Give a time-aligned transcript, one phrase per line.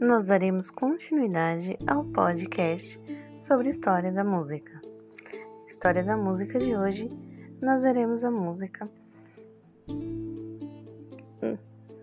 [0.00, 2.98] nós daremos continuidade ao podcast
[3.38, 4.80] sobre história da música.
[5.68, 7.10] História da música de hoje,
[7.60, 8.88] nós veremos a música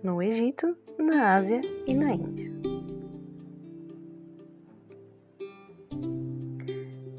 [0.03, 2.51] no Egito, na Ásia e na Índia.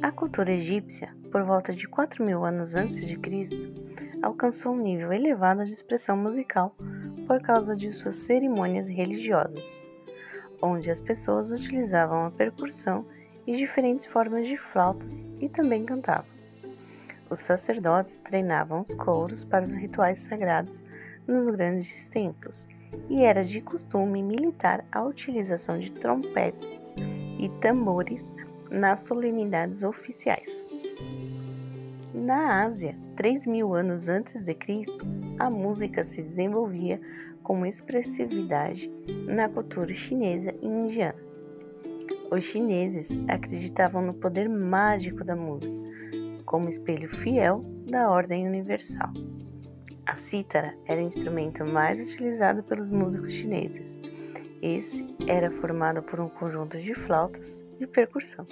[0.01, 3.75] A cultura egípcia, por volta de 4 mil anos antes de Cristo,
[4.23, 6.75] alcançou um nível elevado de expressão musical
[7.27, 9.88] por causa de suas cerimônias religiosas,
[10.63, 13.05] onde as pessoas utilizavam a percussão
[13.47, 16.39] e diferentes formas de flautas e também cantavam.
[17.31, 20.83] Os sacerdotes treinavam os couros para os rituais sagrados
[21.27, 22.67] nos grandes templos,
[23.09, 26.69] e era de costume militar a utilização de trompetes
[27.39, 28.23] e tambores
[28.71, 30.49] nas solenidades oficiais.
[32.15, 35.07] Na Ásia, 3 mil anos antes de Cristo,
[35.39, 37.01] a música se desenvolvia
[37.49, 38.93] com expressividade
[39.27, 41.19] na cultura chinesa e indiana.
[42.31, 45.73] Os chineses acreditavam no poder mágico da música,
[46.45, 49.11] como espelho fiel da ordem universal.
[50.05, 53.83] A cítara era o instrumento mais utilizado pelos músicos chineses.
[54.61, 58.47] Esse era formado por um conjunto de flautas e percussão.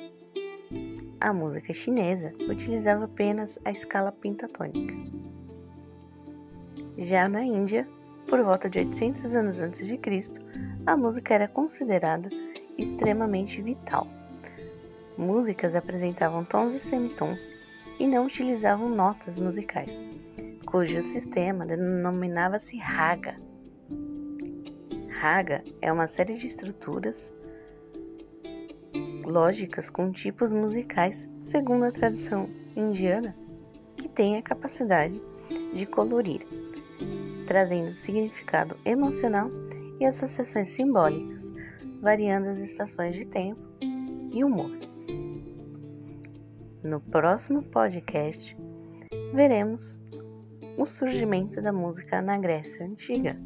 [1.20, 4.94] A música chinesa utilizava apenas a escala pentatônica.
[6.96, 7.86] Já na Índia,
[8.28, 10.40] por volta de 800 anos antes de Cristo,
[10.84, 12.28] a música era considerada
[12.76, 14.06] extremamente vital.
[15.16, 17.38] Músicas apresentavam tons e semitons
[17.98, 19.90] e não utilizavam notas musicais,
[20.66, 23.36] cujo sistema denominava-se raga.
[25.08, 27.16] Raga é uma série de estruturas
[29.24, 31.16] lógicas com tipos musicais,
[31.50, 33.34] segundo a tradição indiana,
[33.96, 35.20] que tem a capacidade
[35.72, 36.46] de colorir,
[37.46, 39.50] trazendo significado emocional
[40.00, 41.40] e associações simbólicas,
[42.00, 43.60] variando as estações de tempo
[44.32, 44.70] e humor.
[46.82, 48.56] No próximo podcast,
[49.32, 49.98] veremos
[50.76, 53.36] o surgimento da música na Grécia Antiga.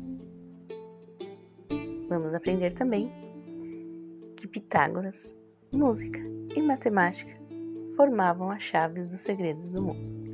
[2.08, 3.10] Vamos aprender também
[4.36, 5.16] que Pitágoras
[5.72, 6.18] música
[6.56, 7.30] e matemática
[7.96, 10.29] formavam as chaves dos segredos do mundo.